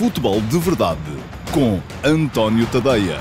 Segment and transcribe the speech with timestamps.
[0.00, 0.98] Futebol de Verdade
[1.52, 3.18] com António Tadeia.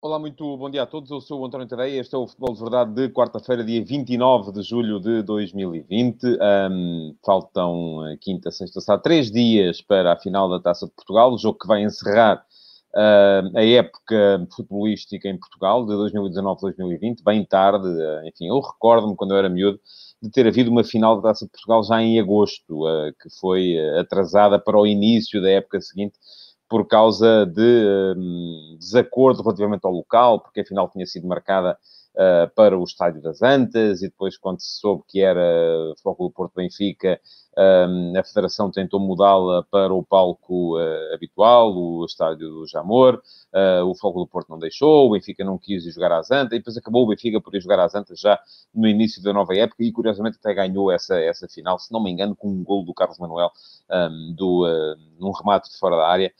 [0.00, 1.10] Olá, muito bom dia a todos.
[1.10, 2.00] Eu sou o António Tadeia.
[2.00, 6.38] Este é o Futebol de Verdade de quarta-feira, dia 29 de julho de 2020.
[6.70, 11.32] Um, faltam eh, quinta, sexta, sábado, três dias para a final da Taça de Portugal,
[11.32, 12.36] o jogo que vai encerrar
[12.94, 17.88] uh, a época futebolística em Portugal de 2019-2020, bem tarde.
[17.88, 19.80] Uh, enfim, eu recordo-me quando eu era miúdo
[20.22, 23.76] de ter havido uma final da Taça de Portugal já em agosto, uh, que foi
[23.98, 26.18] atrasada para o início da época seguinte
[26.68, 31.78] por causa de um, desacordo relativamente ao local, porque a final tinha sido marcada
[32.16, 35.42] uh, para o Estádio das Antas, e depois, quando se soube que era
[35.96, 37.20] Futebol do Porto Benfica,
[37.58, 43.22] um, a Federação tentou mudá-la para o palco uh, habitual, o Estádio do Jamor,
[43.54, 46.52] uh, o Fogo do Porto não deixou, o Benfica não quis ir jogar às Antas,
[46.52, 48.38] e depois acabou o Benfica por ir jogar às Antas já
[48.74, 52.10] no início da nova época, e curiosamente até ganhou essa, essa final, se não me
[52.10, 53.50] engano, com um gol do Carlos Manuel,
[53.90, 56.32] um, do, uh, num remate de fora da área.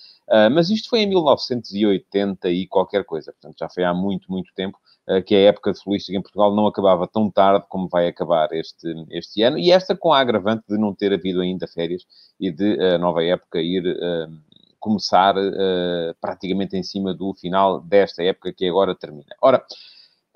[0.52, 4.76] Mas isto foi em 1980 e qualquer coisa, portanto já foi há muito, muito tempo.
[5.08, 8.52] Eh, que a época de futebolística em Portugal não acabava tão tarde como vai acabar
[8.52, 12.02] este, este ano, e esta com a agravante de não ter havido ainda férias
[12.40, 14.32] e de a nova época ir uh,
[14.80, 19.26] começar uh, praticamente em cima do final desta época que agora termina.
[19.40, 19.64] Ora,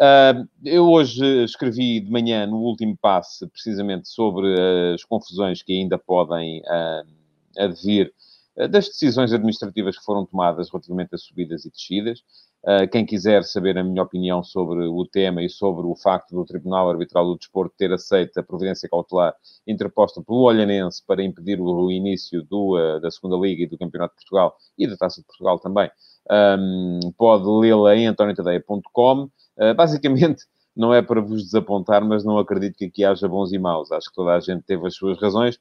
[0.00, 4.54] uh, eu hoje escrevi de manhã no último passe precisamente sobre
[4.94, 6.62] as confusões que ainda podem
[7.58, 8.12] advir
[8.68, 12.20] das decisões administrativas que foram tomadas relativamente a subidas e descidas.
[12.62, 16.44] Uh, quem quiser saber a minha opinião sobre o tema e sobre o facto do
[16.44, 19.34] Tribunal Arbitral do Desporto ter aceito a providência cautelar
[19.66, 24.14] interposta pelo Olhanense para impedir o, início do, uh, da Segunda Liga e do Campeonato
[24.14, 25.90] de Portugal e da Taça de Portugal também,
[26.58, 29.30] um, pode lê-la em antoniotadeia.com.
[29.76, 30.44] Basicamente,
[30.76, 33.90] não é para vos desapontar, mas não acredito que aqui haja bons e maus.
[33.90, 35.58] Acho que toda a gente teve as suas razões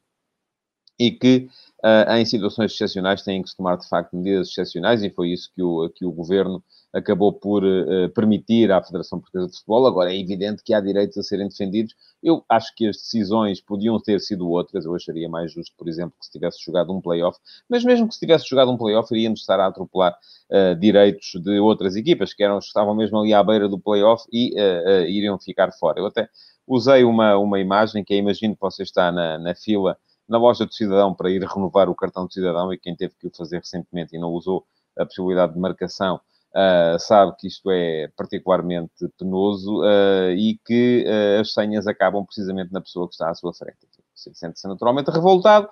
[1.00, 1.47] e que
[1.83, 5.49] uh, em situações excepcionais têm que se tomar, de facto, medidas excepcionais e foi isso
[5.53, 9.85] que o, que o Governo acabou por uh, permitir à Federação Portuguesa de Futebol.
[9.85, 11.95] Agora, é evidente que há direitos a serem defendidos.
[12.22, 14.85] Eu acho que as decisões podiam ter sido outras.
[14.85, 17.38] Eu acharia mais justo, por exemplo, que se tivesse jogado um play-off.
[17.69, 20.18] Mas mesmo que se tivesse jogado um play-off, iríamos estar a atropelar
[20.50, 24.53] uh, direitos de outras equipas, que eram, estavam mesmo ali à beira do play-off e
[24.59, 26.00] uh, iriam ficar fora.
[26.00, 26.28] Eu até
[26.68, 29.97] usei uma, uma imagem que é, imagino que você está na, na fila
[30.29, 33.28] na loja do cidadão para ir renovar o cartão do cidadão e quem teve que
[33.28, 34.66] o fazer recentemente e não usou
[34.97, 41.41] a possibilidade de marcação Uh, sabe que isto é particularmente penoso uh, e que uh,
[41.41, 43.78] as senhas acabam precisamente na pessoa que está à sua frente.
[44.16, 45.69] Sente-se naturalmente revoltado,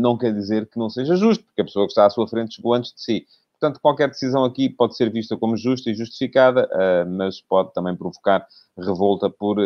[0.00, 2.56] não quer dizer que não seja justo, porque a pessoa que está à sua frente
[2.56, 3.26] chegou antes de si.
[3.58, 6.68] Portanto, qualquer decisão aqui pode ser vista como justa e justificada,
[7.06, 9.58] mas pode também provocar revolta por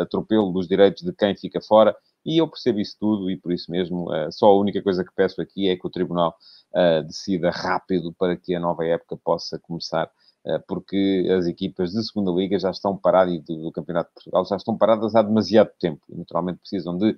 [0.00, 1.94] atropelo dos direitos de quem fica fora
[2.28, 5.14] e eu percebo isso tudo e por isso mesmo, uh, só a única coisa que
[5.16, 6.36] peço aqui é que o Tribunal
[6.74, 10.10] uh, decida rápido para que a nova época possa começar,
[10.44, 14.44] uh, porque as equipas de segunda liga já estão paradas e do, Campeonato de Portugal
[14.44, 17.16] já estão paradas há demasiado tempo e naturalmente precisam de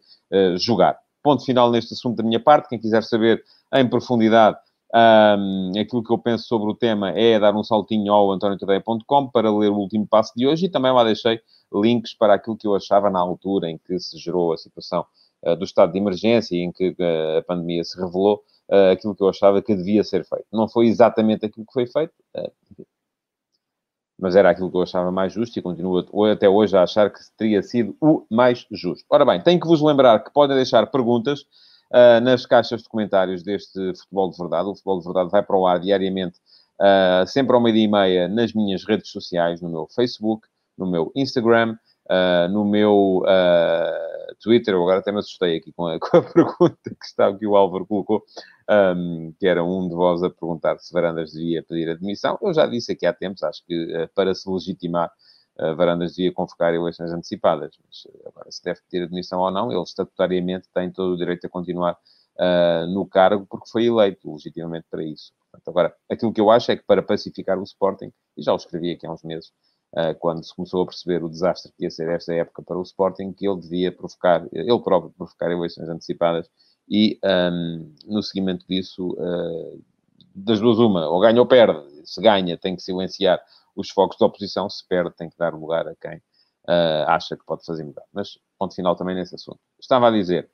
[0.59, 0.97] jogar.
[1.23, 2.69] Ponto final neste assunto da minha parte.
[2.69, 3.43] Quem quiser saber
[3.75, 4.59] em profundidade
[4.93, 9.51] um, aquilo que eu penso sobre o tema é dar um saltinho ao antoniotadeia.com para
[9.55, 11.41] ler o último passo de hoje e também lá deixei
[11.73, 15.07] links para aquilo que eu achava na altura em que se gerou a situação
[15.45, 19.15] uh, do estado de emergência e em que uh, a pandemia se revelou, uh, aquilo
[19.15, 20.47] que eu achava que devia ser feito.
[20.53, 22.13] Não foi exatamente aquilo que foi feito,
[24.19, 27.21] mas era aquilo que eu achava mais justo e continuo até hoje a achar que
[27.37, 29.05] teria sido o mais justo.
[29.09, 31.47] Ora bem, tenho que vos lembrar que podem deixar perguntas
[31.91, 34.69] uh, nas caixas de comentários deste Futebol de Verdade.
[34.69, 36.39] O Futebol de Verdade vai para o ar diariamente,
[36.81, 40.47] uh, sempre ao meio-dia e meia, nas minhas redes sociais, no meu Facebook,
[40.79, 41.77] no meu Instagram,
[42.11, 43.23] uh, no meu
[44.41, 44.75] Twitter.
[44.75, 47.57] Eu agora até me assustei aqui com a, com a pergunta que está aqui o
[47.57, 48.23] Álvaro colocou,
[48.97, 52.39] um, que era um de vós a perguntar se Varandas devia pedir admissão.
[52.41, 55.11] Eu já disse aqui há tempos, acho que para se legitimar
[55.75, 57.77] Varandas devia convocar eleições antecipadas.
[57.85, 61.47] Mas eh, agora, se deve ter admissão ou não, ele estatutariamente tem todo o direito
[61.47, 61.99] a continuar
[62.39, 65.33] uh, no cargo porque foi eleito legitimamente para isso.
[65.51, 68.57] Portanto, agora, aquilo que eu acho é que para pacificar o Sporting, e já o
[68.57, 69.53] escrevi aqui há uns meses,
[69.95, 72.83] uh, quando se começou a perceber o desastre que ia ser esta época para o
[72.83, 76.49] Sporting, que ele devia provocar, ele próprio provocar eleições antecipadas
[76.89, 79.85] e um, no seguimento disso, uh,
[80.35, 83.41] das duas uma, ou ganha ou perde, se ganha tem que silenciar
[83.81, 87.45] os focos da oposição, se perde, tem que dar lugar a quem uh, acha que
[87.45, 88.05] pode fazer mudar.
[88.13, 89.59] Mas, ponto final também nesse assunto.
[89.81, 90.49] Estava a dizer,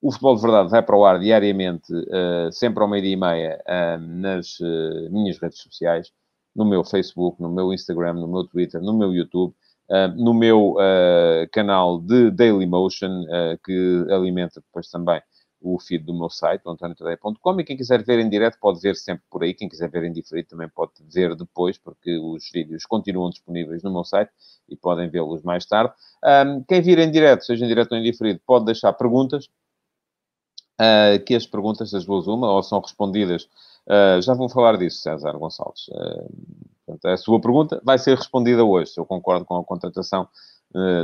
[0.00, 3.64] o Futebol de Verdade vai para o ar diariamente, uh, sempre ao meio-dia e meia,
[3.66, 4.58] uh, nas
[5.10, 6.12] minhas redes sociais,
[6.54, 9.54] no meu Facebook, no meu Instagram, no meu Twitter, no meu YouTube.
[10.16, 10.74] no meu
[11.52, 13.24] canal de Dailymotion,
[13.64, 15.22] que alimenta depois também
[15.60, 19.24] o feed do meu site, antoniotadeia.com, e quem quiser ver em direto pode ver sempre
[19.30, 23.30] por aí, quem quiser ver em diferido também pode ver depois, porque os vídeos continuam
[23.30, 24.30] disponíveis no meu site
[24.68, 25.92] e podem vê-los mais tarde.
[26.24, 29.48] Um, quem vir em direto, seja em direto ou em diferido, pode deixar perguntas,
[30.80, 33.48] uh, que as perguntas, das duas uma, ou são respondidas,
[33.86, 35.88] uh, já vou falar disso, César Gonçalves.
[35.88, 36.30] Uh,
[36.86, 40.28] portanto, a sua pergunta vai ser respondida hoje, se eu concordo com a contratação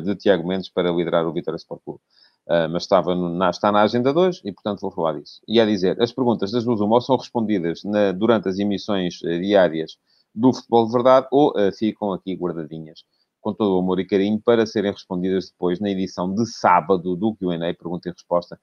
[0.05, 2.01] de Tiago Mendes para liderar o Vitória Sport Clube.
[2.47, 5.41] Uh, mas estava no, na, está na agenda 2 e, portanto, vou falar disso.
[5.49, 9.41] E é dizer, as perguntas das duas uma são respondidas na, durante as emissões uh,
[9.41, 9.97] diárias
[10.35, 13.01] do Futebol de Verdade ou uh, ficam aqui guardadinhas
[13.45, 17.35] com todo o amor e carinho para serem respondidas depois na edição de sábado do
[17.35, 18.59] Q&A, pergunta e resposta,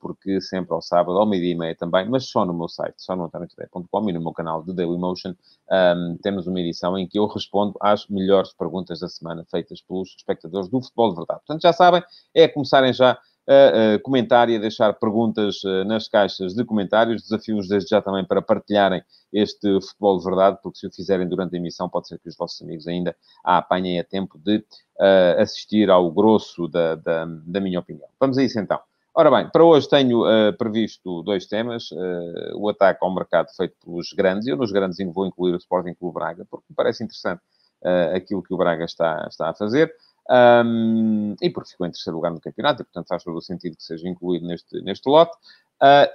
[0.00, 3.16] porque sempre ao sábado, ao meio-dia e meia também, mas só no meu site, só
[3.16, 5.34] no antoniotoday.com e no meu canal de Dailymotion, um,
[5.70, 10.14] ah, temos uma edição em que eu respondo às melhores perguntas da semana feitas pelos
[10.16, 11.40] espectadores do Futebol de Verdade.
[11.40, 12.02] Portanto, já sabem,
[12.34, 17.22] é começarem já a, a comentar e a deixar perguntas nas caixas de comentários.
[17.22, 19.02] Desafios desde já também para partilharem
[19.32, 22.36] este futebol de verdade, porque se o fizerem durante a emissão, pode ser que os
[22.36, 27.60] vossos amigos ainda a apanhem a tempo de uh, assistir ao grosso da, da, da
[27.60, 28.08] minha opinião.
[28.20, 28.80] Vamos a isso então.
[29.14, 31.90] Ora bem, para hoje tenho uh, previsto dois temas.
[31.90, 34.46] Uh, o ataque ao mercado feito pelos grandes.
[34.46, 37.42] Eu nos grandes vou incluir o Sporting Clube Braga, porque me parece interessante
[37.82, 39.94] uh, aquilo que o Braga está, está a fazer.
[40.30, 43.76] Um, e porque ficou em terceiro lugar no campeonato, e portanto faz todo o sentido
[43.76, 45.36] que seja incluído neste, neste lote.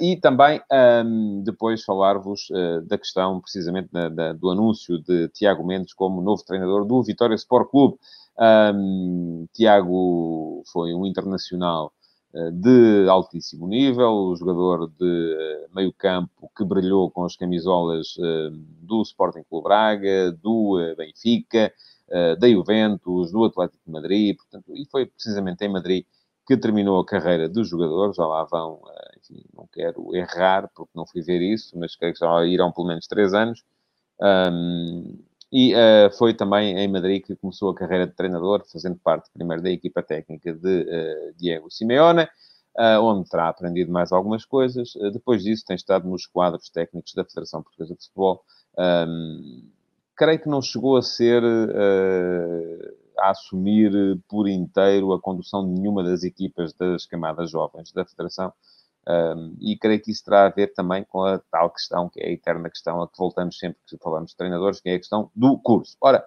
[0.01, 0.59] e também
[1.05, 2.47] um, depois falar-vos
[2.85, 7.69] da questão, precisamente, da, do anúncio de Tiago Mendes como novo treinador do Vitória Sport
[7.69, 7.99] Clube.
[8.39, 11.91] Um, Tiago foi um internacional
[12.51, 18.49] de altíssimo nível, o jogador de eh, meio campo que brilhou com as camisolas eh,
[18.81, 21.73] do Sporting Clube Braga, do Benfica,
[22.39, 26.05] da Juventus, do Atlético de Madrid, portanto, e foi precisamente em Madrid
[26.47, 28.81] que terminou a carreira de jogador, já lá vão,
[29.17, 32.87] enfim, não quero errar, porque não fui ver isso, mas creio que já irão pelo
[32.87, 33.61] menos três anos,
[34.21, 35.19] um,
[35.51, 39.63] e uh, foi também em Madrid que começou a carreira de treinador, fazendo parte primeiro
[39.63, 44.93] da equipa técnica de uh, Diego Simeone, uh, onde terá aprendido mais algumas coisas.
[45.13, 48.43] depois disso, tem estado nos quadros técnicos da Federação Portuguesa de Futebol.
[48.77, 49.71] Um,
[50.15, 51.41] creio que não chegou a ser
[53.19, 53.91] a assumir
[54.27, 58.51] por inteiro a condução de nenhuma das equipas das camadas jovens da Federação.
[59.09, 62.27] Um, e creio que isso terá a ver também com a tal questão, que é
[62.27, 65.31] a eterna questão a que voltamos sempre que falamos de treinadores, que é a questão
[65.33, 65.95] do curso.
[66.01, 66.25] Ora,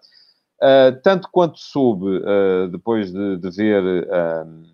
[0.63, 4.65] uh, tanto quanto soube, uh, depois de, de ver uh,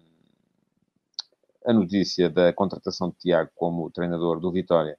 [1.67, 4.97] a notícia da contratação de Tiago como treinador do Vitória,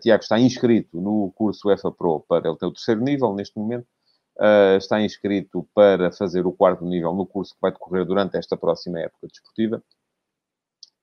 [0.00, 3.86] Tiago está inscrito no curso EFA Pro para ele ter o terceiro nível neste momento.
[4.76, 8.98] está inscrito para fazer o quarto nível no curso que vai decorrer durante esta próxima
[8.98, 9.80] época desportiva.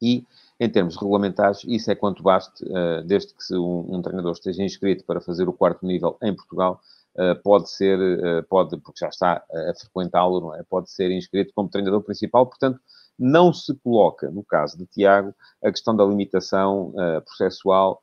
[0.02, 0.26] E
[0.60, 5.04] em termos regulamentares, isso é quanto baste, uh, desde que um, um, treinador esteja inscrito
[5.04, 6.80] para fazer o quarto nível em Portugal,
[7.16, 10.64] uh, pode ser, uh, pode, porque já está a frequentá-lo, é?
[10.64, 12.80] Pode ser inscrito como treinador principal, portanto,
[13.18, 15.34] não se coloca, no caso de Tiago,
[15.64, 16.94] a questão da limitação
[17.26, 18.02] processual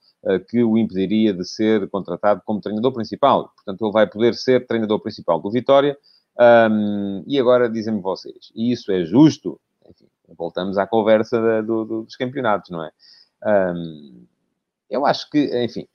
[0.48, 3.52] que o impediria de ser contratado como treinador principal.
[3.54, 5.98] Portanto, ele vai poder ser treinador principal do Vitória.
[6.70, 9.60] Um, e agora dizem-me vocês, isso é justo?
[10.28, 12.90] Voltamos à conversa da, do, do, dos campeonatos, não é?
[13.44, 14.26] Um,
[14.88, 15.86] eu acho que, enfim,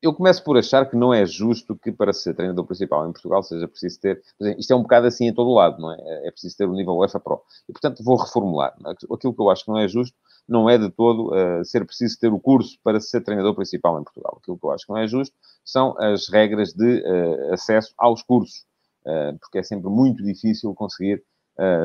[0.00, 3.42] eu começo por achar que não é justo que para ser treinador principal em Portugal
[3.42, 4.22] seja preciso ter.
[4.56, 6.28] Isto é um bocado assim em todo o lado, não é?
[6.28, 7.42] É preciso ter o nível UEFA Pro.
[7.68, 8.74] E, portanto, vou reformular.
[8.86, 8.90] É?
[8.90, 10.16] Aquilo que eu acho que não é justo
[10.48, 14.04] não é de todo uh, ser preciso ter o curso para ser treinador principal em
[14.04, 14.38] Portugal.
[14.40, 18.22] Aquilo que eu acho que não é justo são as regras de uh, acesso aos
[18.22, 18.64] cursos,
[19.04, 21.22] uh, porque é sempre muito difícil conseguir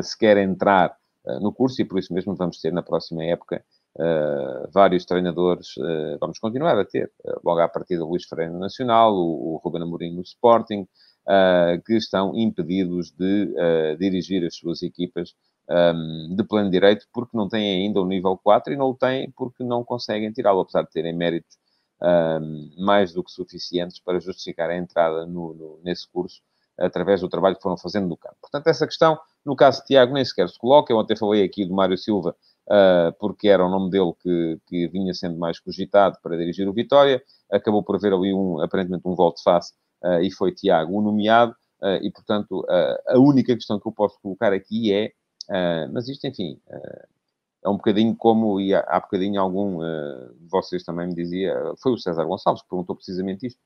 [0.04, 0.96] sequer entrar
[1.42, 3.64] no curso e por isso mesmo vamos ter na próxima época
[3.96, 7.12] uh, vários treinadores, uh, vamos continuar a ter,
[7.44, 10.88] logo à partida o Luís Freire no Nacional, o, o Ruben Amorim no Sporting,
[11.86, 15.34] que estão impedidos de dirigir as suas equipas
[15.70, 18.94] um, ehm, de pleno direito porque não têm ainda o nível 4 e não o
[18.94, 21.58] têm porque não conseguem tirá-lo, apesar de terem méritos
[22.02, 26.42] um, ehm, mais do que suficientes para justificar a entrada no, no, nesse curso
[26.80, 28.36] através do trabalho que foram fazendo no campo.
[28.42, 30.92] Portanto, essa questão, no caso de Tiago, nem sequer se coloca.
[30.92, 32.36] Eu ontem falei aqui do Mário Silva,
[32.68, 36.74] uh, porque era o nome dele que, que vinha sendo mais cogitado para dirigir o
[36.74, 37.22] Vitória.
[37.52, 41.56] Acabou por haver ali, um, aparentemente, um volte face uh, e foi Tiago o nomeado.
[41.82, 42.66] Uh, e, portanto,
[43.08, 45.12] a única questão que eu posso colocar aqui é,
[45.92, 46.58] mas isto, enfim,
[47.62, 51.98] é um bocadinho como, e há, bocadinho algum de vocês também me dizia, foi o
[51.98, 53.60] César Gonçalves que perguntou precisamente isto,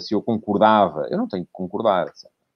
[0.00, 2.08] se eu concordava, eu não tenho que concordar?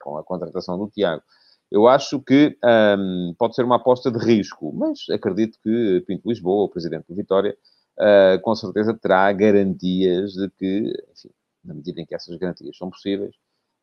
[0.07, 1.23] Com a contratação do Tiago.
[1.71, 2.57] Eu acho que
[2.97, 7.17] um, pode ser uma aposta de risco, mas acredito que Pinto Lisboa, o presidente do
[7.17, 7.57] Vitória,
[7.99, 11.31] uh, com certeza terá garantias de que, enfim,
[11.65, 13.35] na medida em que essas garantias são possíveis,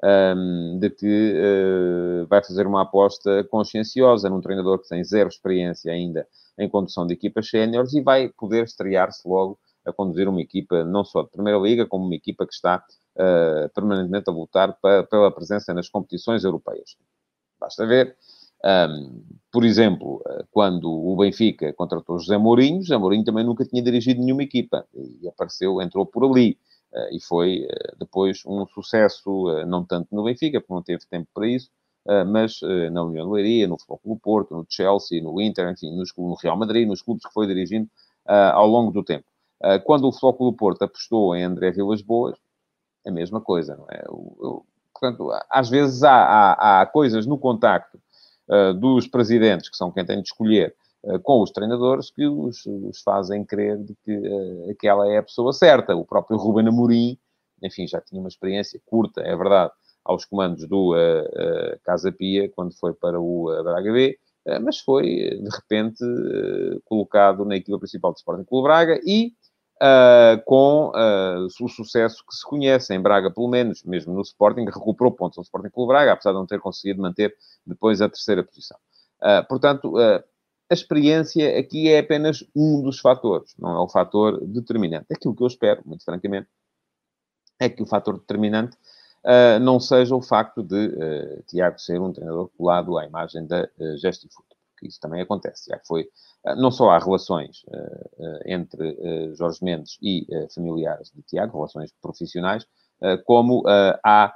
[0.01, 5.91] um, de que uh, vai fazer uma aposta conscienciosa num treinador que tem zero experiência
[5.91, 6.25] ainda
[6.57, 11.03] em condução de equipas séniores e vai poder estrear-se logo a conduzir uma equipa não
[11.03, 12.81] só de Primeira Liga, como uma equipa que está
[13.15, 14.77] uh, permanentemente a lutar
[15.09, 16.95] pela presença nas competições europeias.
[17.59, 18.15] Basta ver,
[18.63, 23.81] um, por exemplo, uh, quando o Benfica contratou José Mourinho, José Mourinho também nunca tinha
[23.81, 26.57] dirigido nenhuma equipa e apareceu, entrou por ali.
[26.93, 27.67] Uh, e foi
[27.97, 31.69] depois um sucesso, não tanto no Benfica, porque não teve tempo para isso,
[32.27, 32.59] mas
[32.91, 36.57] na União Leiria, no Futebol do Porto, no Chelsea, no Inter, enfim, nos, no Real
[36.57, 37.89] Madrid, nos clubes que foi dirigindo
[38.25, 39.25] ao longo do tempo.
[39.85, 42.37] quando o Futebol do Porto apostou em André Vilas Boas,
[43.05, 44.03] a mesma coisa, não é?
[44.09, 44.63] O,
[45.03, 47.99] portanto, às vezes há, há, há coisas no contacto
[48.49, 52.65] uh, dos presidentes, que são quem tem de escolher, uh, com os treinadores, que os,
[52.65, 55.95] os fazem crer de que uh, aquela é a pessoa certa.
[55.95, 57.17] O próprio Ruben Amorim,
[57.61, 59.71] enfim, já tinha uma experiência curta, é verdade,
[60.05, 60.93] aos comandos do
[61.85, 64.19] Casa Pia, quando foi para o Braga B,
[64.61, 66.03] mas foi, de repente,
[66.83, 69.31] colocado na equipa principal do Sporting Clube Braga e
[69.83, 74.63] Uh, com uh, o sucesso que se conhece em Braga, pelo menos, mesmo no Sporting,
[74.63, 77.35] recuperou pontos ao Sporting pelo Braga, apesar de não ter conseguido manter
[77.67, 78.77] depois a terceira posição.
[79.21, 80.23] Uh, portanto, a
[80.73, 85.07] experiência aqui é apenas um dos fatores, não é o fator determinante.
[85.11, 86.47] Aquilo que eu espero, muito francamente,
[87.59, 88.77] é que o fator determinante
[89.61, 94.47] não seja o facto de Tiago ser um treinador colado à imagem da uh, Gestifoot,
[94.83, 95.65] porque isso também acontece.
[95.65, 96.05] Tiago foi
[96.45, 102.65] ah, não só há relações uh, entre Jorge Mendes e familiares de Tiago, relações profissionais,
[103.25, 103.63] como
[104.03, 104.33] há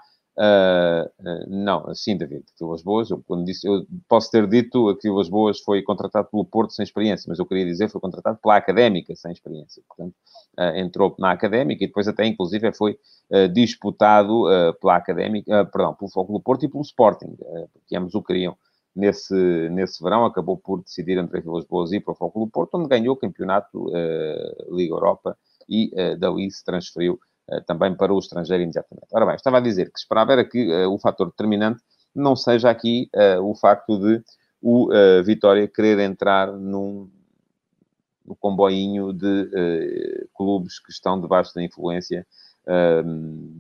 [1.48, 5.60] não, sim, David, Vilas Boas, eu, quando disse, eu posso ter dito que Vilas Boas
[5.60, 9.32] foi contratado pelo Porto sem experiência, mas eu queria dizer foi contratado pela Académica sem
[9.32, 9.82] experiência.
[9.88, 10.16] Portanto,
[10.76, 13.00] entrou na Académica e depois até, inclusive, foi
[13.52, 14.44] disputado
[14.80, 17.36] pela Académica, perdão, pelo Foco do Porto e pelo Sporting,
[17.88, 18.56] que ambos o queriam
[18.98, 22.80] nesse, nesse verão, acabou por decidir entre Vilas Boas e para o Foco do Porto,
[22.80, 25.38] onde ganhou o campeonato uh, Liga Europa
[25.70, 29.08] e uh, dali se transferiu uh, também para o estrangeiro imediatamente.
[29.14, 31.82] Ora bem, estava a dizer que esperava era que o fator determinante
[32.14, 33.08] não seja aqui
[33.44, 34.24] o facto de
[34.60, 34.90] o
[35.24, 37.08] Vitória querer entrar num,
[38.40, 42.26] comboinho de clubes que estão debaixo da influência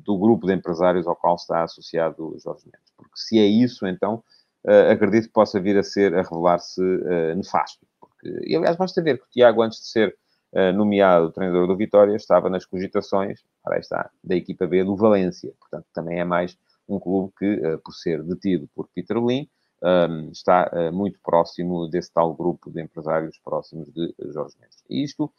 [0.03, 2.91] do grupo de empresários ao qual está associado Jorge Mendes.
[2.98, 4.24] Porque se é isso, então
[4.66, 7.86] uh, acredito que possa vir a ser, a revelar-se uh, nefasto.
[8.00, 10.16] Porque, e, aliás, basta ver que o Tiago, antes de ser
[10.54, 15.54] uh, nomeado treinador do Vitória, estava nas cogitações, para está, da equipa B do Valência.
[15.60, 19.50] Portanto, também é mais um clube que, por ser detido por Peter Lim,
[19.84, 24.82] um, está muito próximo desse tal grupo de empresários próximos de Jorge Mendes.
[24.90, 25.30] E isto,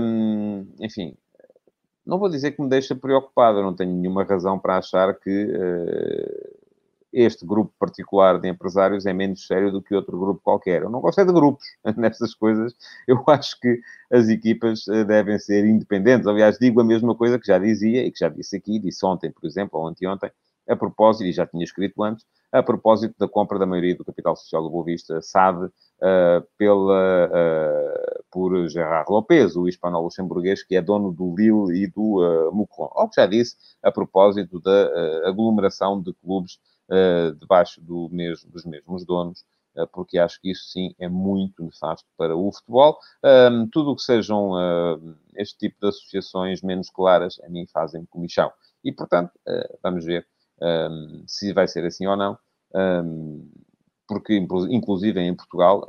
[0.00, 1.14] um, enfim,
[2.04, 5.44] não vou dizer que me deixa preocupado, eu não tenho nenhuma razão para achar que
[5.46, 6.63] uh,
[7.14, 10.82] este grupo particular de empresários é menos sério do que outro grupo qualquer.
[10.82, 11.64] Eu não gosto é de grupos
[11.96, 12.74] nessas coisas.
[13.06, 13.80] Eu acho que
[14.12, 16.26] as equipas eh, devem ser independentes.
[16.26, 19.30] Aliás, digo a mesma coisa que já dizia e que já disse aqui, disse ontem,
[19.30, 20.30] por exemplo, ou anteontem,
[20.68, 24.36] a propósito, e já tinha escrito antes, a propósito da compra da maioria do capital
[24.36, 25.70] social do Boa Vista, SAD, uh,
[26.56, 32.54] pela, uh, por Gerard Lopes, o hispano-luxemburguês, que é dono do Lille e do uh,
[32.54, 32.90] Moucron.
[32.94, 36.60] Ou que já disse, a propósito da uh, aglomeração de clubes
[37.40, 39.44] debaixo do mesmo, dos mesmos donos,
[39.76, 42.98] uh, porque acho que isso sim é muito nefasto para o futebol.
[43.24, 48.04] Um, tudo o que sejam uh, este tipo de associações menos claras, a mim fazem
[48.06, 48.52] comichão.
[48.82, 49.32] E, portanto,
[49.82, 50.26] vamos ver
[50.60, 52.38] um, se vai ser assim ou não,
[52.74, 53.50] um,
[54.06, 55.88] porque, inclusive, em Portugal,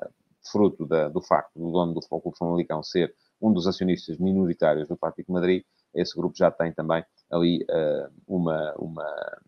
[0.50, 4.88] fruto da, do facto do dono do Futebol Clube Famalicão ser um dos acionistas minoritários
[4.88, 9.42] do Atlético Madrid, esse grupo já tem também ali uh, uma, uma,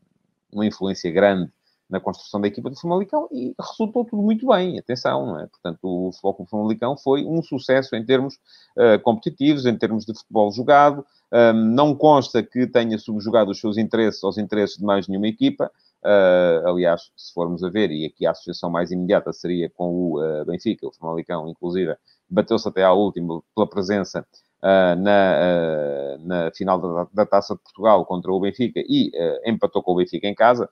[0.51, 1.51] uma influência grande
[1.89, 5.47] na construção da equipa do Famalicão e resultou tudo muito bem, atenção, é?
[5.47, 8.35] Portanto, o Futebol do Famalicão foi um sucesso em termos
[8.75, 11.05] uh, competitivos, em termos de futebol jogado,
[11.53, 15.69] não consta que tenha subjugado os seus interesses aos interesses de mais nenhuma equipa,
[16.03, 20.21] uh, aliás, se formos a ver, e aqui a associação mais imediata seria com o
[20.21, 21.95] uh, Benfica, o Famalicão, inclusive,
[22.29, 24.25] bateu-se até à última pela presença
[24.63, 29.83] na, uh, na final da, da, Taça de Portugal contra o Benfica e uh, empatou
[29.83, 30.69] com o Benfica em casa,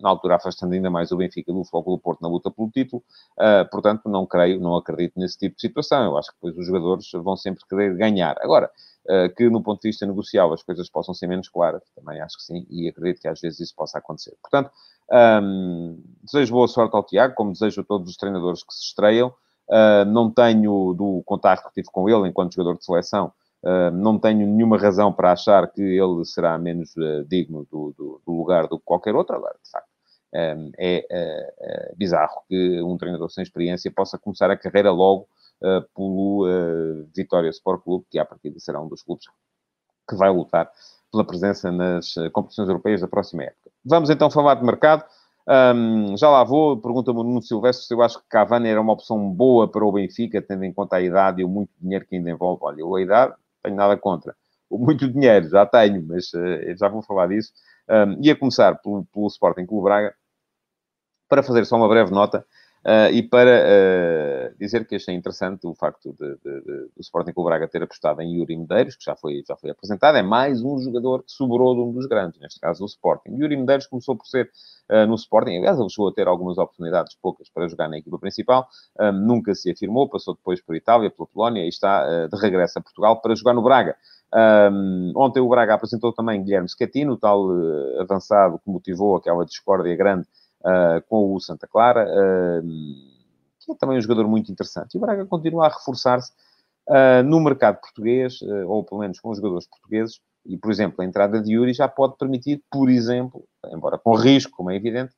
[0.00, 3.02] na altura afastando ainda mais o Benfica do Futebol Porto na luta pelo título,
[3.72, 7.10] portanto não creio, não acredito nesse tipo de situação, eu acho que depois os jogadores
[7.12, 8.36] vão sempre querer ganhar.
[8.40, 8.70] Agora,
[9.36, 12.44] que no ponto de vista negocial as coisas possam ser menos claras, também acho que
[12.44, 14.36] sim, e acredito que às vezes isso possa acontecer.
[14.40, 14.70] Portanto,
[15.12, 19.32] Um, desejo boa sorte ao Tiago, como desejo a todos os treinadores que se estreiam.
[19.72, 23.32] Uh, não tenho, do contato que tive com ele enquanto jogador de seleção,
[23.64, 28.20] uh, não tenho nenhuma razão para achar que ele será menos uh, digno do, do,
[28.26, 29.34] do, lugar do que qualquer outro.
[29.34, 29.88] Agora, de facto,
[30.34, 35.28] um, é, é, bizarro que um treinador sem experiência possa começar a carreira logo
[35.94, 36.46] pelo
[37.14, 39.26] Vitória Sport Clube, que à partida será um dos clubes
[40.08, 40.70] que vai lutar
[41.10, 43.70] pela presença nas competições europeias da próxima época.
[43.84, 45.04] Vamos então falar de mercado.
[45.48, 48.92] Um, já lá vou, pergunta-me o Nuno Silvestre se eu acho que Cavani era uma
[48.92, 52.16] opção boa para o Benfica, tendo em conta a idade e o muito dinheiro que
[52.16, 52.62] ainda envolve.
[52.64, 54.36] Olha, eu a idade, tenho nada contra.
[54.70, 57.52] O muito dinheiro, já tenho, mas uh, já vou falar disso.
[57.88, 60.14] Um, ia começar pelo, pelo Sporting Clube Braga,
[61.28, 62.46] para fazer só uma breve nota.
[62.84, 63.62] Uh, e para
[64.50, 67.80] uh, dizer que achei interessante o facto de, de, de, do Sporting Clube Braga ter
[67.80, 71.30] apostado em Yuri Medeiros, que já foi, já foi apresentado, é mais um jogador que
[71.30, 73.36] sobrou de um dos grandes, neste caso o Sporting.
[73.36, 74.50] Yuri Medeiros começou por ser
[74.90, 78.18] uh, no Sporting, aliás, ele chegou a ter algumas oportunidades, poucas, para jogar na equipa
[78.18, 78.66] principal,
[79.14, 83.20] nunca se afirmou, passou depois por Itália, pela Polónia, e está de regresso a Portugal
[83.20, 83.94] para jogar no Braga.
[84.34, 87.48] Um, ontem o Braga apresentou também Guilherme Scatino, o tal
[88.00, 90.26] avançado que motivou aquela discórdia grande
[90.64, 92.62] uh, com o Santa Clara, uh,
[93.60, 94.94] que é também um jogador muito interessante.
[94.94, 96.32] E o Braga continua a reforçar-se
[96.88, 101.04] uh, no mercado português, ou pelo menos com os jogadores portugueses, e, por exemplo, a
[101.04, 105.14] entrada de Yuri já pode permitir, por exemplo, embora com risco, como é evidente,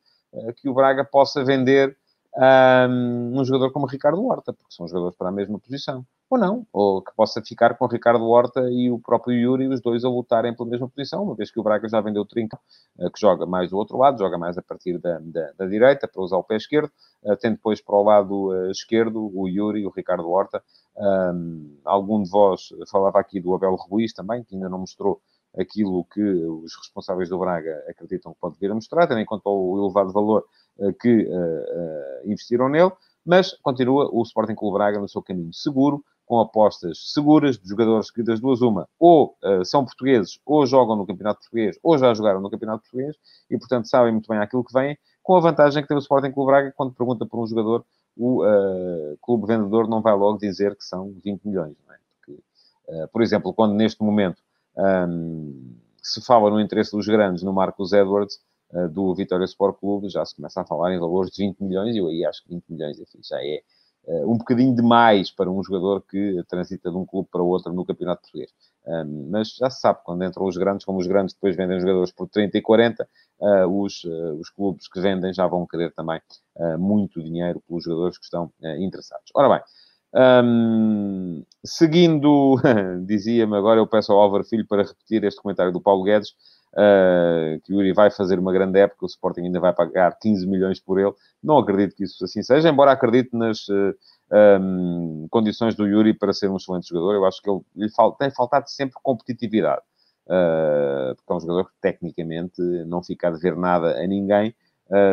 [0.57, 1.97] que o Braga possa vender
[2.37, 6.05] um, um jogador como Ricardo Horta, porque são jogadores para a mesma posição
[6.35, 10.05] ou não, ou que possa ficar com Ricardo Horta e o próprio Yuri, os dois
[10.05, 12.59] a lutarem pela mesma posição, uma vez que o Braga já vendeu o Trinca,
[12.99, 16.07] eh, que joga mais do outro lado, joga mais a partir da, da, da direita,
[16.09, 16.91] para usar o pé esquerdo,
[17.25, 20.63] eh, tem depois para o lado eh, esquerdo o Yuri e o Ricardo Horta.
[20.97, 25.21] Um, algum de vós falava aqui do Abel Ruiz também, que ainda não mostrou
[25.57, 29.49] aquilo que os responsáveis do Braga acreditam que pode vir a mostrar, tendo em conta
[29.49, 30.45] o elevado valor
[31.01, 31.29] que
[32.25, 32.93] investiram nele,
[33.25, 38.11] mas continua o Sporting Clube Braga no seu caminho seguro, com apostas seguras de jogadores
[38.11, 42.15] que, das duas, uma, ou uh, são portugueses, ou jogam no Campeonato Português, ou já
[42.15, 43.17] jogaram no Campeonato Português,
[43.51, 46.33] e, portanto, sabem muito bem aquilo que vem, com a vantagem que tem o Sporting
[46.33, 47.85] Clube Braga, quando pergunta por um jogador,
[48.17, 51.77] o uh, clube vendedor não vai logo dizer que são 20 milhões.
[51.91, 51.97] É?
[52.17, 52.41] Porque,
[52.89, 54.41] uh, por exemplo, quando neste momento
[54.77, 58.41] um, se fala no interesse dos grandes no Marcos Edwards,
[58.91, 61.99] do Vitória Sport Clube, já se começa a falar em valores de 20 milhões, e
[61.99, 63.63] eu aí acho que 20 milhões, enfim, já é
[64.07, 68.23] um bocadinho demais para um jogador que transita de um clube para outro no Campeonato
[68.23, 68.51] Português.
[68.87, 72.13] Um, mas já se sabe, quando entram os grandes, como os grandes depois vendem jogadores
[72.13, 73.09] por 30 e 40,
[73.41, 76.21] uh, os, uh, os clubes que vendem já vão querer também
[76.57, 79.31] uh, muito dinheiro pelos jogadores que estão interessados.
[79.35, 79.63] Ora bem,
[80.15, 82.57] um, seguindo,
[83.07, 86.35] dizia-me agora, eu peço ao Álvaro Filho para repetir este comentário do Paulo Guedes,
[86.75, 90.47] uh, que o Yuri vai fazer uma grande época, o Sporting ainda vai pagar 15
[90.47, 91.13] milhões por ele.
[91.43, 93.95] Não acredito que isso assim seja, embora acredite nas uh,
[94.33, 97.15] eh, um, condições do Yuri para ser um excelente jogador.
[97.15, 99.83] Eu acho que ele, lhe tem faltado sempre competitividade.
[100.27, 104.55] Uh, porque é um jogador que tecnicamente não fica a dever nada a ninguém.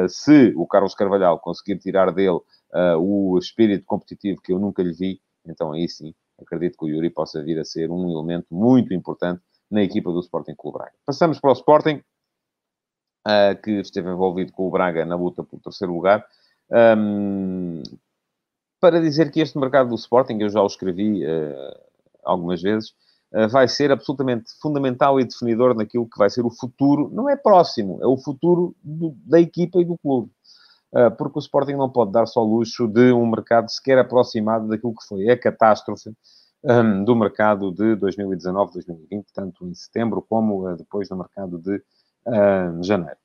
[0.09, 2.41] Se o Carlos Carvalhal conseguir tirar dele
[2.99, 7.09] o espírito competitivo que eu nunca lhe vi, então aí sim acredito que o Yuri
[7.09, 9.41] possa vir a ser um elemento muito importante
[9.71, 10.93] na equipa do Sporting Clube Braga.
[11.05, 12.03] Passamos para o Sporting,
[13.25, 16.25] uh, que esteve envolvido com o Braga na luta pelo terceiro lugar.
[16.69, 17.81] Um,
[18.79, 21.79] para dizer que este mercado do Sporting, eu já o escrevi uh,
[22.23, 22.89] algumas vezes,
[23.33, 27.37] uh, vai ser absolutamente fundamental e definidor naquilo que vai ser o futuro, não é
[27.37, 30.29] próximo, é o futuro do, da equipa e do clube.
[31.17, 35.07] Porque o Sporting não pode dar só luxo de um mercado sequer aproximado daquilo que
[35.07, 36.13] foi a catástrofe
[36.63, 41.81] um, do mercado de 2019-2020, tanto em setembro como uh, depois no mercado de
[42.81, 43.17] janeiro.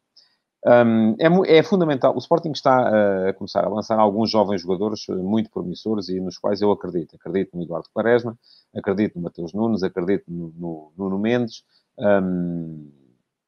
[0.66, 2.12] Um, é, é, fundamental.
[2.14, 6.38] O Sporting está uh, a começar a lançar alguns jovens jogadores muito promissores e nos
[6.38, 7.14] quais eu acredito.
[7.14, 8.36] Acredito no Eduardo Quaresma,
[8.74, 11.62] acredito no Mateus Nunes, acredito no Nuno Mendes.
[11.96, 12.90] Um,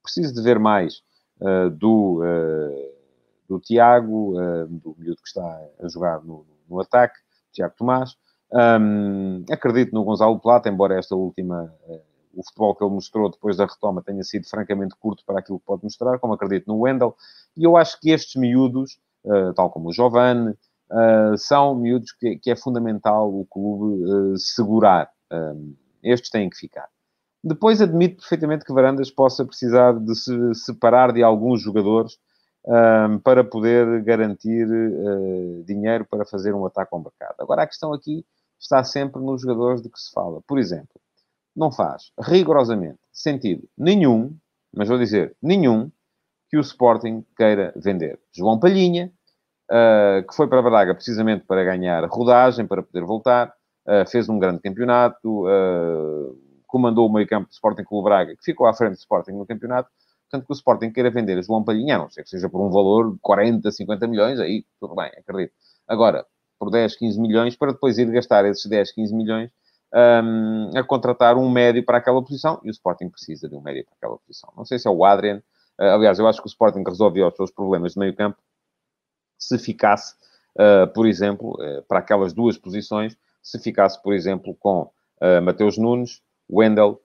[0.00, 1.02] preciso de ver mais
[1.40, 2.92] uh, do, uh,
[3.48, 4.34] do Tiago,
[4.68, 7.18] do miúdo que está a jogar no, no ataque,
[7.52, 8.16] Tiago Tomás.
[8.50, 12.00] Um, acredito no Gonzalo Plata, embora esta última, uh,
[12.34, 15.66] o futebol que ele mostrou depois da retoma tenha sido francamente curto para aquilo que
[15.66, 17.14] pode mostrar, como acredito no Wendel,
[17.56, 22.36] e eu acho que estes miúdos, uh, tal como o Giovanni, uh, são miúdos que,
[22.38, 25.10] que, é fundamental o clube segurar.
[25.30, 26.88] Um, estes têm que ficar.
[27.42, 32.18] Depois admito perfeitamente que Varandas possa precisar de se separar de alguns jogadores
[32.64, 37.36] um, para poder garantir uh, dinheiro para fazer um ataque ao mercado.
[37.38, 38.24] Agora, a questão aqui
[38.58, 40.40] está sempre nos jogadores de que se fala.
[40.46, 41.00] Por exemplo,
[41.54, 44.36] não faz rigorosamente sentido nenhum,
[44.74, 45.90] mas vou dizer nenhum,
[46.48, 48.18] que o Sporting queira vender.
[48.32, 49.12] João Palhinha,
[49.70, 53.52] uh, que foi para Braga precisamente para ganhar rodagem, para poder voltar,
[53.86, 58.66] uh, fez um grande campeonato, uh, comandou o meio-campo do Sporting Clube Braga, que ficou
[58.66, 59.90] à frente do Sporting no campeonato.
[60.30, 63.12] Portanto, que o Sporting queira vender João Palhinha, não sei que seja por um valor
[63.12, 65.54] de 40, 50 milhões, aí tudo bem, acredito.
[65.86, 66.26] Agora,
[66.58, 69.50] por 10, 15 milhões, para depois ir gastar esses 10, 15 milhões
[69.94, 73.84] um, a contratar um médio para aquela posição, e o Sporting precisa de um médio
[73.84, 74.52] para aquela posição.
[74.56, 75.42] Não sei se é o Adrian,
[75.80, 78.38] uh, aliás, eu acho que o Sporting resolveu os seus problemas de meio campo
[79.38, 80.14] se ficasse,
[80.56, 84.90] uh, por exemplo, uh, para aquelas duas posições, se ficasse, por exemplo, com
[85.42, 87.00] Mateus Nunes, Wendel,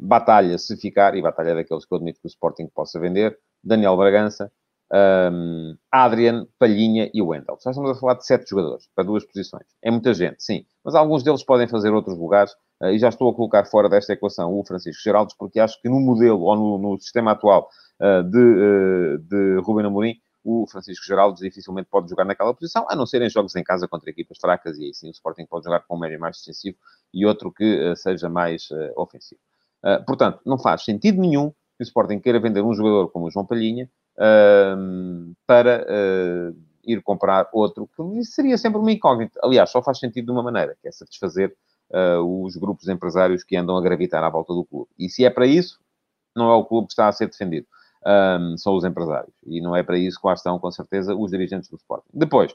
[0.00, 3.36] Batalha, se ficar, e Batalha é daqueles que eu admito que o Sporting possa vender,
[3.64, 4.52] Daniel Bragança,
[4.92, 7.58] um, Adrian, Palhinha e Wendel.
[7.62, 9.64] Já estamos a falar de sete jogadores para duas posições.
[9.82, 10.66] É muita gente, sim.
[10.84, 12.52] Mas alguns deles podem fazer outros lugares
[12.82, 15.88] uh, e já estou a colocar fora desta equação o Francisco Geraldes, porque acho que
[15.88, 17.68] no modelo ou no, no sistema atual
[18.00, 22.96] uh, de, uh, de Ruben Amorim, o Francisco Geraldes dificilmente pode jogar naquela posição, a
[22.96, 25.64] não ser em jogos em casa contra equipas fracas, e aí sim o Sporting pode
[25.64, 26.76] jogar com um médio mais defensivo
[27.14, 29.40] e outro que seja mais ofensivo.
[30.04, 33.46] portanto, não faz sentido nenhum que o Sporting queira vender um jogador como o João
[33.46, 33.88] Palhinha,
[35.46, 39.38] para uh, ir comprar outro, que seria sempre uma incógnita.
[39.42, 41.54] Aliás, só faz sentido de uma maneira, que é satisfazer
[41.90, 44.90] uh, os grupos empresários que andam a gravitar à volta do clube.
[44.98, 45.78] E se é para isso,
[46.34, 47.66] não é o clube que está a ser defendido.
[48.04, 49.32] Um, são os empresários.
[49.46, 52.08] E não é para isso que lá estão, com certeza, os dirigentes do Sporting.
[52.12, 52.52] Depois,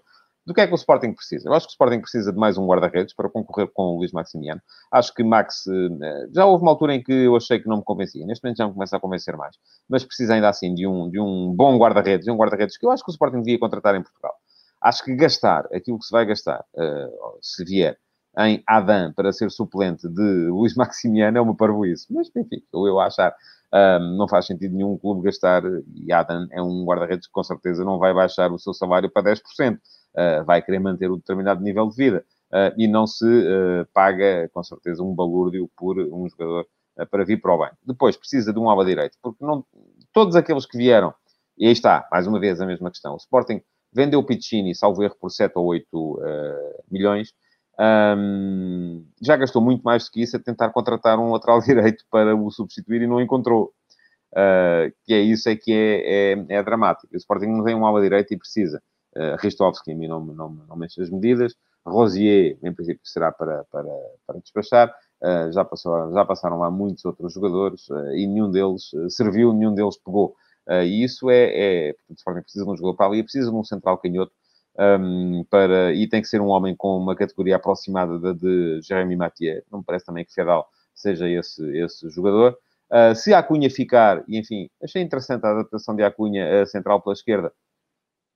[0.47, 1.49] do que é que o Sporting precisa?
[1.49, 4.13] Eu acho que o Sporting precisa de mais um guarda-redes para concorrer com o Luís
[4.13, 4.62] Maximiano.
[4.89, 7.83] Acho que Max, eh, já houve uma altura em que eu achei que não me
[7.83, 8.25] convencia.
[8.25, 9.57] Neste momento já me começa a convencer mais.
[9.89, 12.91] Mas precisa ainda assim de um, de um bom guarda-redes, de um guarda-redes que eu
[12.91, 14.36] acho que o Sporting devia contratar em Portugal.
[14.81, 17.97] Acho que gastar aquilo que se vai gastar, eh, se vier,
[18.39, 22.07] em Adam para ser suplente de Luís Maximiano é uma parvoíce.
[22.10, 23.36] Mas, enfim, ou eu achar.
[23.73, 25.62] Um, não faz sentido nenhum clube gastar,
[25.93, 29.23] e Adam é um guarda-redes que com certeza não vai baixar o seu salário para
[29.23, 29.77] 10%.
[30.17, 34.49] Eh, vai querer manter um determinado nível de vida uh, e não se uh, paga,
[34.51, 36.65] com certeza, um balúrdio por um jogador
[37.12, 37.69] para vir para o bem.
[37.86, 39.63] Depois, precisa de um ala direito, porque não,
[40.12, 41.13] todos aqueles que vieram,
[41.56, 43.13] e aí está, mais uma vez, a mesma questão.
[43.13, 43.62] O Sporting
[43.93, 46.19] vendeu o Piccini, salvo erro, por 7 ou 8
[46.89, 47.32] milhões.
[47.80, 52.36] Um, já gastou muito mais do que isso a tentar contratar um lateral direito para
[52.36, 53.71] o substituir e não encontrou.
[54.32, 57.13] Uh, que é isso é que é, é, é dramático.
[57.13, 58.82] O Sporting não tem um ala direito e precisa.
[59.17, 61.56] Uh, Ristovski a mim não, não, não mexe as medidas.
[61.86, 63.89] Rosier, em princípio, será para, para,
[64.25, 64.93] para despachar.
[65.23, 69.73] Uh, já, passou, já passaram lá muitos outros jogadores uh, e nenhum deles serviu, nenhum
[69.73, 70.36] deles pegou.
[70.84, 73.63] e isso é, é portanto, Sporting precisa de um jogador para ali, precisa de um
[73.63, 74.32] central canhoto
[74.77, 79.15] um, para, e tem que ser um homem com uma categoria aproximada da de Jeremy
[79.15, 79.63] Mathieu.
[79.71, 82.58] Não me parece também que Fedal seja esse, esse jogador.
[82.91, 87.01] Uh, se a Acunha ficar, e enfim, achei interessante a adaptação de Acunha a central
[87.01, 87.51] pela esquerda,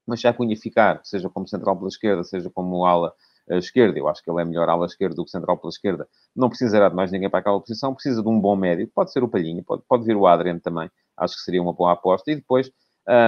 [0.05, 3.13] mas a Cunha ficar, seja como central pela esquerda, seja como ala
[3.49, 6.07] eh, esquerda, eu acho que ele é melhor ala esquerda do que central pela esquerda,
[6.35, 9.23] não precisará de mais ninguém para aquela posição, precisa de um bom médio, pode ser
[9.23, 12.35] o Palhinha, pode, pode vir o Adriano também, acho que seria uma boa aposta, e
[12.35, 12.71] depois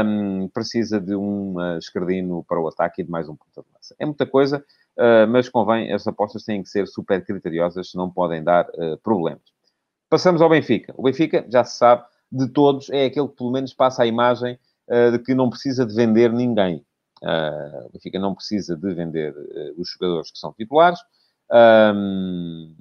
[0.06, 3.68] um, precisa de um uh, esquerdino para o ataque e de mais um ponta de
[3.74, 3.96] lança.
[4.00, 4.64] É muita coisa,
[4.98, 9.42] uh, mas convém, as apostas têm que ser super criteriosas, senão podem dar uh, problemas.
[10.10, 10.94] Passamos ao Benfica.
[10.96, 14.54] O Benfica, já se sabe, de todos, é aquele que pelo menos passa a imagem
[14.54, 16.86] eh, de que não precisa de vender ninguém.
[17.24, 21.00] Uh, o Benfica não precisa de vender uh, os jogadores que são titulares.
[21.52, 22.76] Um,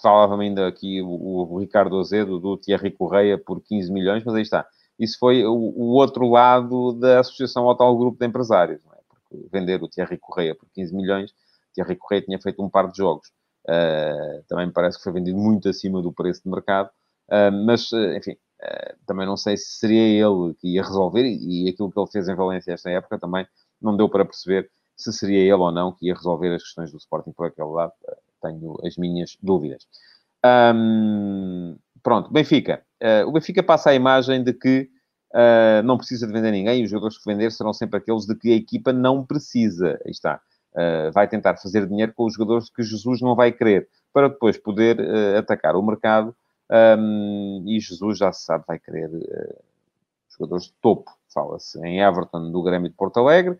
[0.00, 4.42] Falava-me ainda aqui o, o, Ricardo Azedo do Thierry Correia por 15 milhões, mas aí
[4.42, 4.64] está.
[4.98, 8.80] Isso foi o, o outro lado da associação ao tal grupo de empresários.
[8.80, 8.98] É?
[9.08, 11.32] Porque vender o Thierry Correia por 15 milhões,
[11.74, 13.28] Thierry Correia tinha feito um par de jogos.
[13.68, 16.90] Uh, também me parece que foi vendido muito acima do preço de mercado.
[17.66, 18.38] mas, enfim, eh,
[19.06, 22.28] também não sei se seria ele que ia resolver, e, e aquilo que ele fez
[22.28, 23.46] em Valência esta época também
[23.80, 26.98] não deu para perceber se seria ele ou não que ia resolver as questões do
[26.98, 27.92] Sporting por aquele lado.
[28.08, 29.86] Eh, tenho as minhas dúvidas.
[30.74, 32.82] Um, pronto, Benfica.
[33.00, 34.88] Uh, o Benfica passa a imagem de que
[35.32, 38.34] uh, não precisa de vender ninguém e os jogadores que vender serão sempre aqueles de
[38.34, 40.00] que a equipa não precisa.
[40.04, 40.40] Aí está.
[40.72, 44.56] Uh, vai tentar fazer dinheiro com os jogadores que Jesus não vai querer, para depois
[44.56, 45.00] poder
[45.36, 46.34] atacar o mercado
[46.70, 49.62] um, e Jesus, já se sabe, vai querer uh,
[50.30, 51.10] jogadores de topo.
[51.32, 53.58] Fala-se em Everton do Grêmio de Porto Alegre.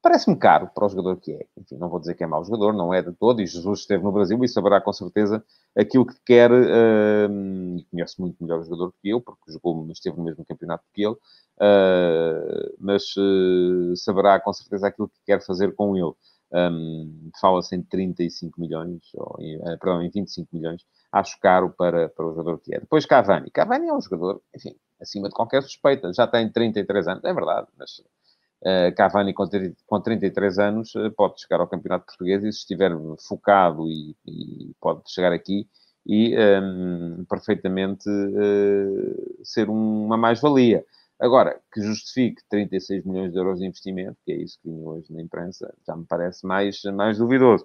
[0.00, 1.46] Parece-me caro para o jogador que é.
[1.56, 3.40] Enfim, não vou dizer que é mau jogador, não é de todo.
[3.40, 5.44] E Jesus esteve no Brasil e saberá com certeza
[5.76, 6.50] aquilo que quer.
[6.50, 10.84] Uh, e conhece muito melhor o jogador que eu, porque jogou, esteve no mesmo campeonato
[10.92, 11.14] que ele.
[11.14, 16.12] Uh, mas uh, saberá com certeza aquilo que quer fazer com ele.
[16.52, 22.08] Um, Fala-se em 35 milhões, ou em, uh, perdão, em 25 milhões acho caro para,
[22.08, 22.80] para o jogador que é.
[22.80, 23.50] Depois Cavani.
[23.50, 26.12] Cavani é um jogador, enfim, acima de qualquer suspeita.
[26.12, 29.44] Já tem 33 anos, é verdade, mas uh, Cavani com,
[29.86, 32.92] com 33 anos uh, pode chegar ao Campeonato Português e se estiver
[33.28, 35.68] focado e, e pode chegar aqui
[36.04, 40.84] e um, ehm, perfeitamente uh, ser uma mais-valia.
[41.20, 45.22] Agora, que justifique 36 milhões de euros de investimento, que é isso que hoje na
[45.22, 47.64] imprensa, já me parece mais, mais duvidoso.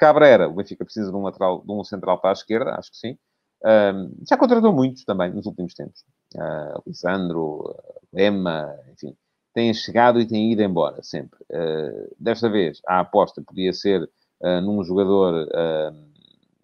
[0.00, 2.96] Cabrera, o Benfica precisa de um, lateral, de um central para a esquerda, acho que
[2.96, 3.18] sim.
[3.62, 6.02] Um, já contratou muitos também nos últimos tempos.
[6.34, 7.76] Uh, Lisandro,
[8.10, 9.14] Lema, enfim,
[9.52, 11.38] têm chegado e têm ido embora sempre.
[11.50, 14.02] Uh, desta vez, a aposta podia ser
[14.40, 15.46] uh, num jogador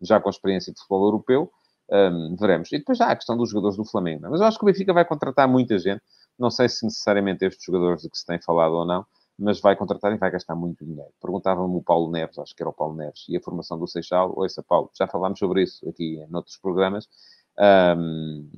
[0.01, 1.53] já com experiência de futebol europeu.
[1.91, 2.73] Um, veremos.
[2.73, 4.27] E depois há a questão dos jogadores do Flamengo.
[4.31, 6.03] Mas eu acho que o Benfica vai contratar muita gente.
[6.39, 9.07] Não sei se necessariamente estes jogadores de que se tem falado ou não,
[9.39, 11.11] mas vai contratar e vai gastar muito dinheiro.
[11.21, 14.33] Perguntava-me o Paulo Neves, acho que era o Paulo Neves, e a formação do Seixal.
[14.37, 17.09] Ouça, Paulo, já falámos sobre isso aqui em outros programas.
[17.59, 18.49] Um,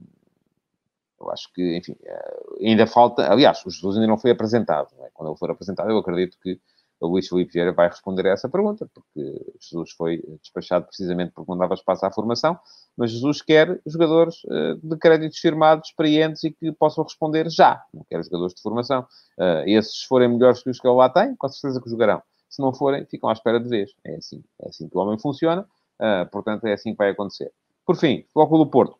[1.21, 3.31] eu acho que, enfim, eh, ainda falta.
[3.31, 4.89] Aliás, o Jesus ainda não foi apresentado.
[5.01, 5.11] É?
[5.13, 6.61] Quando ele for apresentado, eu acredito que
[7.01, 11.51] o Luís Filipe Vieira vai responder a essa pergunta, porque Jesus foi despachado precisamente porque
[11.51, 12.59] não dava espaço à formação,
[12.97, 17.83] mas Jesus quer jogadores uh, de créditos firmados, experientes e que possam responder já.
[17.95, 19.07] Não quer jogadores de formação.
[19.39, 22.21] Uh, esses forem melhores que os que ele lá tem, com certeza que jogarão.
[22.49, 23.93] Se não forem, ficam à espera de vez.
[24.05, 24.43] É assim.
[24.61, 25.63] É assim que o homem funciona,
[26.01, 27.53] uh, portanto, é assim que vai acontecer.
[27.87, 28.99] Por fim, Futebol do Porto.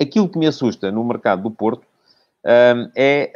[0.00, 1.86] Aquilo que me assusta no mercado do Porto
[2.96, 3.32] é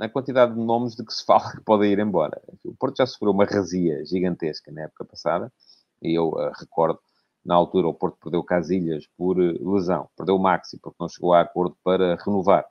[0.00, 2.40] a quantidade de nomes de que se fala que podem ir embora.
[2.64, 5.52] O Porto já sofreu uma razia gigantesca na época passada,
[6.00, 6.98] e eu uh, recordo,
[7.44, 11.40] na altura, o Porto perdeu Casilhas por uh, lesão, perdeu Maxi, porque não chegou a
[11.40, 12.64] acordo para renovar,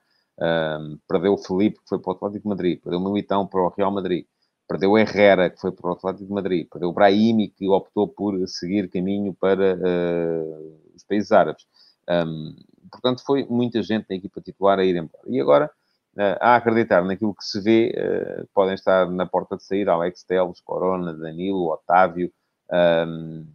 [1.08, 4.26] perdeu Felipe, que foi para o Atlético de Madrid, perdeu Militão para o Real Madrid,
[4.68, 8.90] perdeu Herrera, que foi para o Atlético de Madrid, perdeu Brahimi, que optou por seguir
[8.90, 11.66] caminho para uh, os países árabes.
[12.10, 12.56] Um,
[12.94, 15.24] portanto, foi muita gente na equipa titular a ir embora.
[15.28, 15.72] E agora,
[16.16, 20.24] uh, a acreditar naquilo que se vê, uh, podem estar na porta de saída Alex
[20.24, 22.32] Teles, Corona, Danilo, Otávio.
[22.72, 23.46] Um,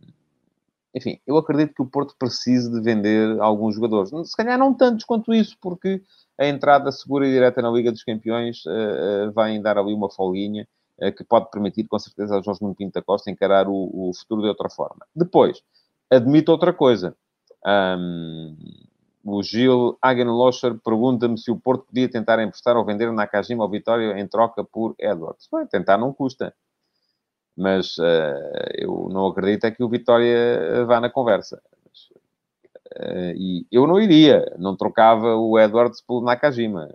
[0.95, 4.11] enfim, eu acredito que o Porto precise de vender alguns jogadores.
[4.29, 6.03] Se calhar não tantos quanto isso, porque
[6.39, 10.67] a entrada segura e direta na Liga dos Campeões uh, vai dar ali uma folguinha
[11.17, 14.43] que pode permitir, com certeza, ao Jorge Nuno Pinto da Costa encarar o, o futuro
[14.43, 15.07] de outra forma.
[15.15, 15.63] Depois,
[16.11, 17.15] admito outra coisa.
[17.65, 18.57] Um,
[19.29, 24.19] o Gil Hagenlocher pergunta-me se o Porto podia tentar emprestar ou vender Nakajima ao Vitória
[24.19, 25.49] em troca por Edwards.
[25.53, 26.55] Bem, tentar não custa.
[27.57, 31.61] Mas uh, eu não acredito é que o Vitória vá na conversa.
[31.85, 32.05] Mas,
[33.01, 34.55] uh, e eu não iria.
[34.59, 36.89] Não trocava o Edwards pelo Nakajima.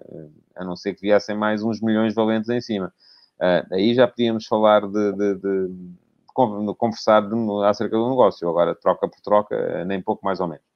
[0.55, 2.93] A não ser que viessem mais uns milhões valentes em cima.
[3.71, 5.69] Aí já podíamos falar de, de, de
[6.33, 7.23] conversar
[7.65, 8.47] acerca do negócio.
[8.47, 10.72] Agora, troca por troca, nem pouco mais ou menos.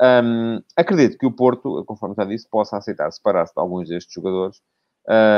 [0.00, 4.62] Um, acredito que o Porto, conforme já disse, possa aceitar separar-se de alguns destes jogadores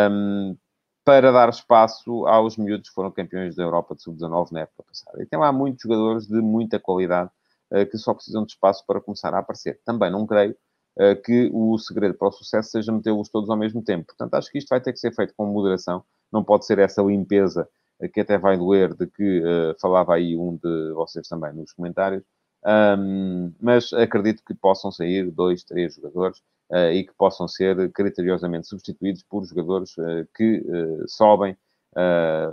[0.08, 0.56] um,
[1.04, 5.20] para dar espaço aos miúdos que foram campeões da Europa de Sub-19 na época passada.
[5.20, 7.30] E tem lá muitos jogadores de muita qualidade
[7.72, 9.80] uh, que só precisam de espaço para começar a aparecer.
[9.84, 10.56] Também não creio
[10.96, 14.06] uh, que o segredo para o sucesso seja metê-los todos ao mesmo tempo.
[14.06, 16.04] Portanto, acho que isto vai ter que ser feito com moderação.
[16.32, 17.68] Não pode ser essa limpeza
[18.00, 19.42] uh, que até vai doer de que
[19.80, 22.22] falava aí um de vocês também nos comentários
[22.64, 26.38] um, mas acredito que possam sair dois, três jogadores
[26.70, 31.56] uh, e que possam ser criteriosamente substituídos por jogadores uh, que uh, sobem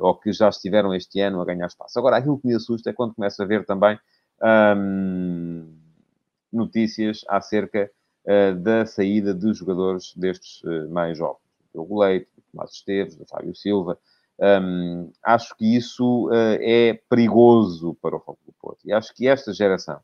[0.01, 1.97] ou que já estiveram este ano a ganhar espaço.
[1.97, 3.97] Agora, aquilo que me assusta é quando começo a ver também
[4.75, 5.77] um,
[6.51, 7.89] notícias acerca
[8.61, 11.39] da saída de jogadores destes mais jovens.
[11.73, 13.97] Do Leite, do Tomás Esteves, do Fábio Silva,
[14.41, 18.79] um, acho que isso uh, é perigoso para o Futebol do Porto.
[18.85, 19.99] E acho que esta geração,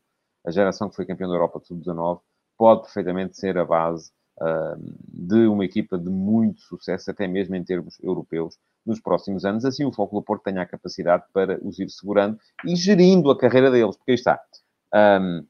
[0.45, 2.19] a geração que foi campeã da Europa de Sub-19,
[2.57, 7.63] pode perfeitamente ser a base uh, de uma equipa de muito sucesso, até mesmo em
[7.63, 9.63] termos europeus, nos próximos anos.
[9.63, 13.37] Assim, o Futebol do Porto tenha a capacidade para os ir segurando e gerindo a
[13.37, 14.39] carreira deles, porque aí está.
[14.93, 15.45] Um,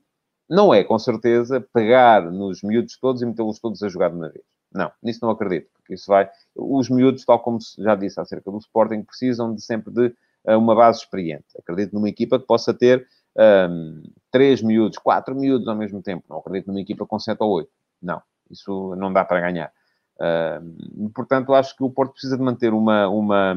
[0.48, 4.30] não é, com certeza, pegar nos miúdos todos e metê-los todos a jogar de uma
[4.30, 4.46] vez.
[4.76, 6.30] Não, nisso não acredito, porque isso vai.
[6.54, 10.08] Os miúdos, tal como já disse acerca do Sporting, precisam de sempre de
[10.46, 11.46] uh, uma base experiente.
[11.58, 13.08] Acredito numa equipa que possa ter
[13.38, 16.26] um, três miúdos, quatro miúdos ao mesmo tempo.
[16.30, 17.72] Não acredito numa equipa com sete ou oito.
[18.02, 19.72] Não, isso não dá para ganhar.
[20.18, 23.56] Uh, portanto, acho que o Porto precisa de manter uma, uma,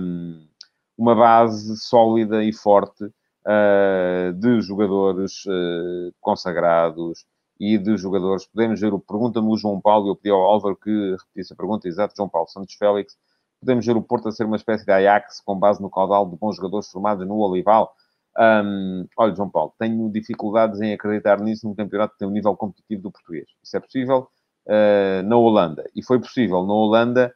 [0.97, 7.27] uma base sólida e forte uh, de jogadores uh, consagrados,
[7.59, 8.47] e de jogadores.
[8.47, 11.89] Podemos ver o pergunta-me o João Paulo, eu pedi ao Álvaro que repetisse a pergunta,
[11.89, 13.17] exato, João Paulo Santos Félix.
[13.61, 16.37] Podemos ver o Porto a ser uma espécie de Ajax com base no caudal de
[16.37, 17.93] bons jogadores formados no Olival.
[18.39, 22.57] Um, olha, João Paulo, tenho dificuldades em acreditar nisso num campeonato que tem um nível
[22.57, 23.49] competitivo do português.
[23.63, 24.29] Isso é possível,
[24.67, 25.85] uh, na Holanda.
[25.97, 27.35] E foi possível na Holanda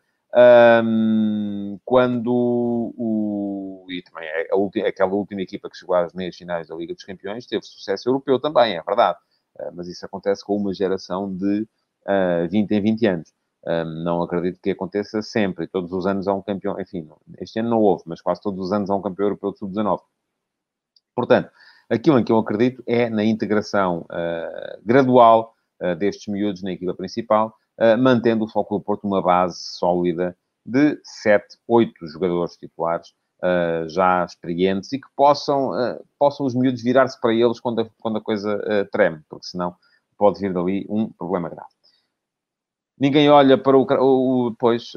[0.85, 2.33] um, quando
[2.97, 3.87] o.
[3.91, 7.05] E também é a aquela última equipa que chegou às meias finais da Liga dos
[7.05, 9.19] Campeões teve sucesso europeu também, é verdade.
[9.59, 11.67] Uh, mas isso acontece com uma geração de
[12.07, 13.33] uh, 20 em 20 anos.
[13.65, 15.67] Um, não acredito que aconteça sempre.
[15.67, 16.81] Todos os anos há um campeão.
[16.81, 19.59] Enfim, este ano não houve, mas quase todos os anos há um campeão europeu de
[19.59, 20.01] sub-19.
[21.15, 21.51] Portanto,
[21.89, 26.95] aquilo em que eu acredito é na integração uh, gradual uh, destes miúdos na equipa
[26.95, 33.13] principal eh, mantendo o Foco do Porto uma base sólida de 7, 8 jogadores titulares
[33.43, 37.87] uh, já experientes e que possam, uh, possam os miúdos virar-se para eles quando a,
[38.01, 39.75] quando a coisa treme, porque senão
[40.17, 41.69] pode vir dali um problema grave.
[42.99, 43.85] Ninguém olha para o.
[43.85, 44.93] o pois,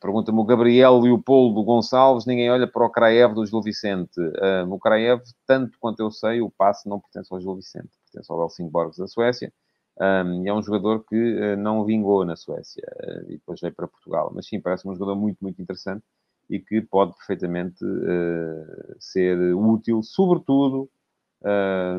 [0.00, 4.20] pergunta-me o Gabriel Leopoldo Gonçalves, ninguém olha para o Kraev do Gil Vicente.
[4.68, 8.40] o Kraev, tanto quanto eu sei, o passe não pertence ao Gil Vicente, pertence ao
[8.42, 9.52] Helsingborg da Suécia.
[10.00, 13.74] Um, e é um jogador que uh, não vingou na Suécia uh, e depois veio
[13.74, 14.30] para Portugal.
[14.32, 16.04] Mas sim, parece um jogador muito, muito interessante
[16.48, 20.90] e que pode perfeitamente uh, ser útil, sobretudo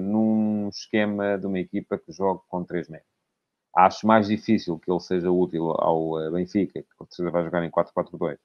[0.01, 3.07] num esquema de uma equipa que joga com três médios.
[3.73, 8.38] Acho mais difícil que ele seja útil ao Benfica, que vai jogar em 4-4-2,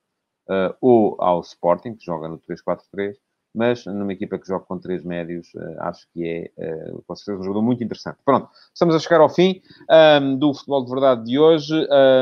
[0.81, 3.17] ou ao Sporting, que joga no 3-4-3,
[3.55, 7.45] mas numa equipa que joga com três médios, uh, acho que é, com certeza, um
[7.45, 8.19] jogador muito interessante.
[8.25, 9.62] Pronto, estamos a chegar ao fim
[10.21, 11.75] um, do Futebol de Verdade de hoje.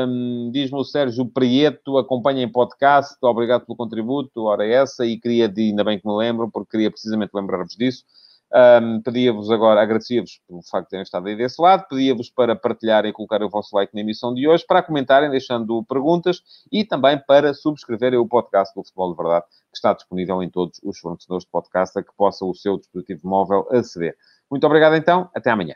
[0.07, 5.51] Um, Diz-me o Sérgio Prieto, acompanha em podcast, obrigado pelo contributo, hora essa, e queria,
[5.55, 8.03] ainda bem que me lembro, porque queria precisamente lembrar-vos disso.
[8.55, 13.09] Um, pedia-vos agora, agradecia-vos pelo facto de terem estado aí desse lado, pedia-vos para partilharem
[13.09, 17.17] e colocarem o vosso like na emissão de hoje, para comentarem, deixando perguntas e também
[17.17, 21.45] para subscreverem o podcast do Futebol de Verdade, que está disponível em todos os fornecedores
[21.45, 24.15] de podcast a que possa o seu dispositivo móvel aceder.
[24.51, 25.73] Muito obrigado então, até amanhã.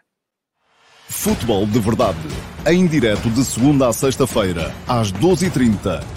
[1.09, 2.27] Futebol de Verdade,
[2.67, 6.16] em direto de segunda a sexta-feira, às 12h30